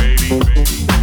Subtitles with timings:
[0.00, 0.97] disco.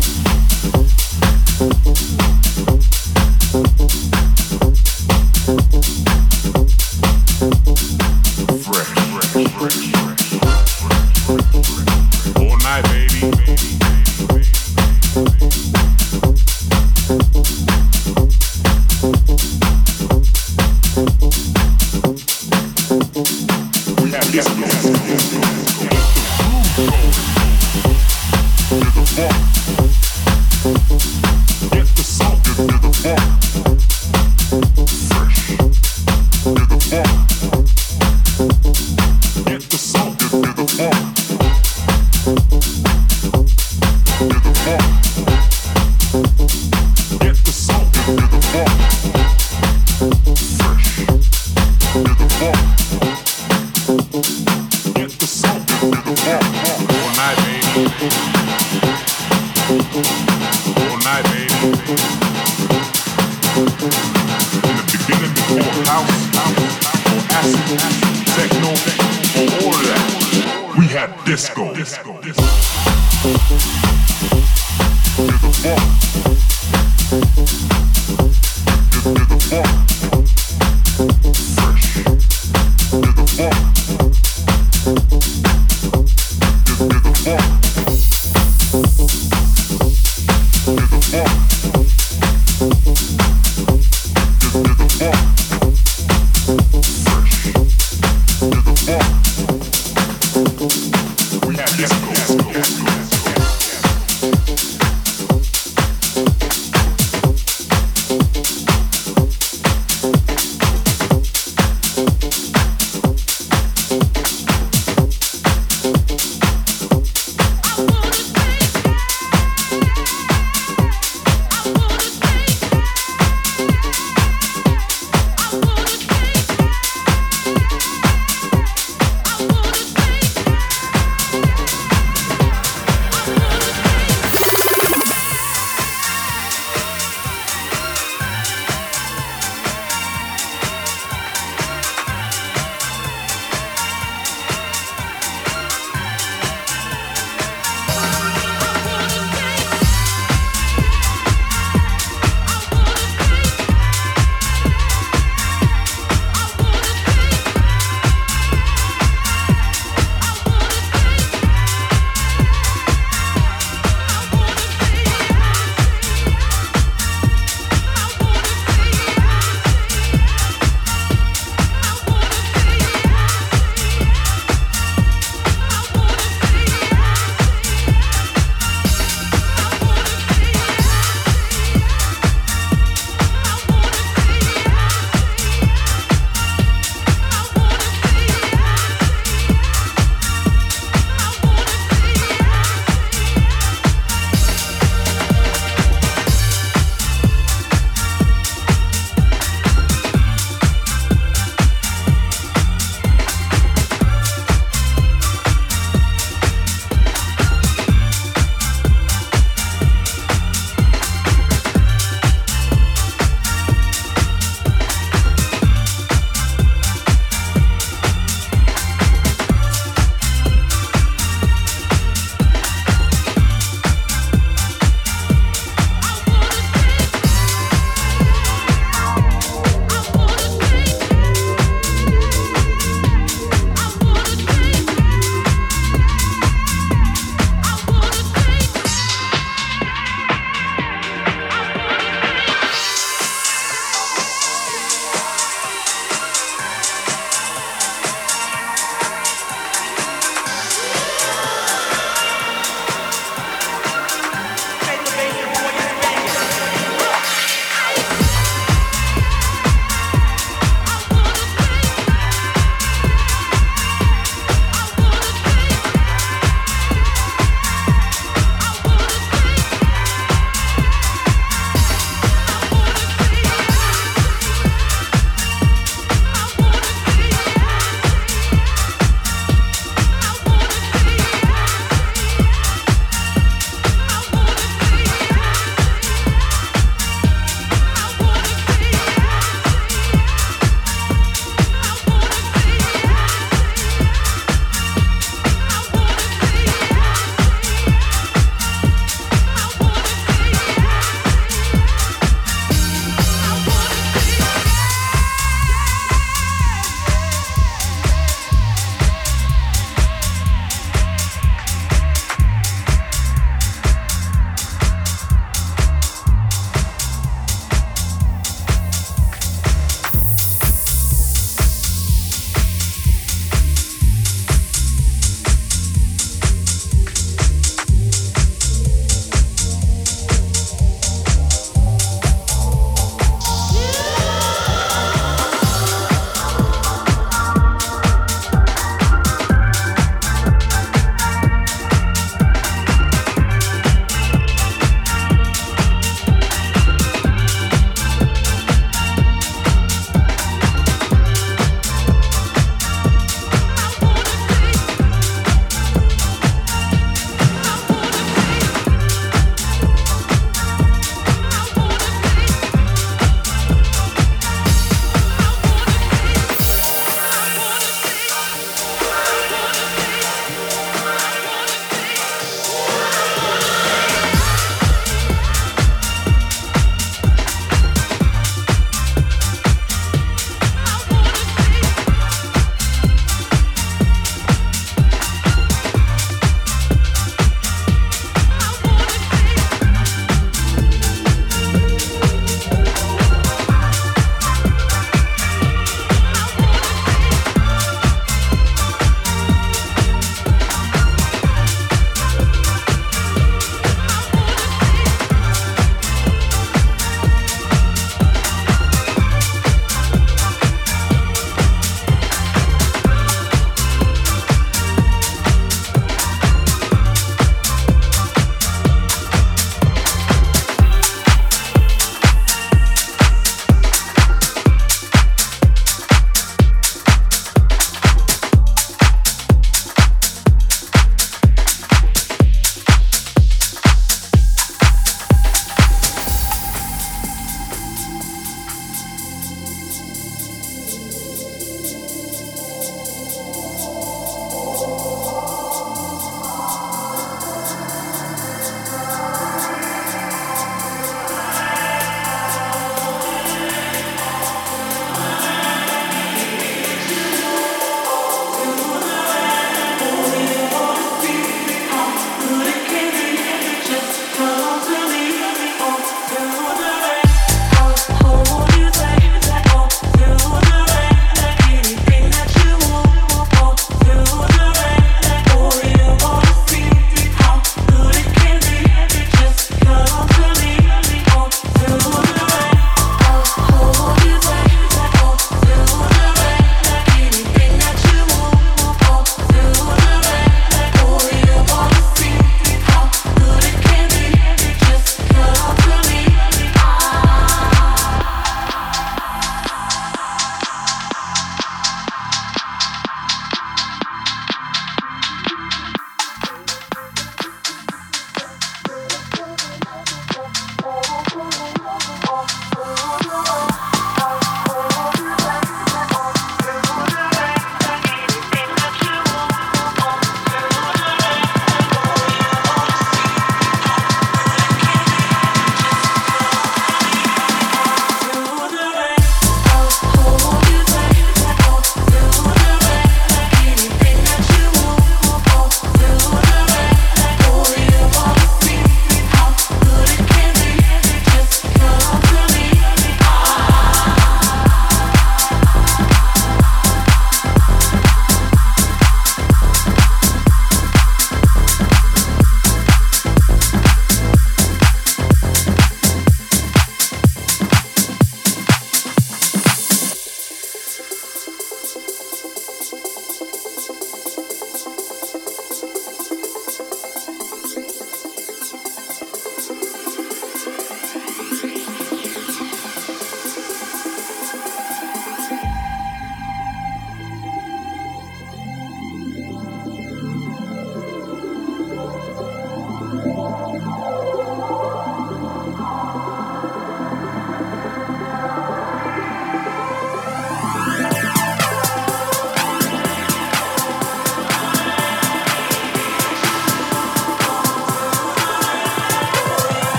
[0.00, 0.45] Disco.